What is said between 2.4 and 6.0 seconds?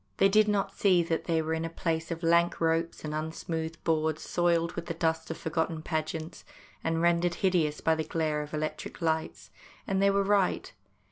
ropes and unsmoothed boards soiled with the dust of forgotten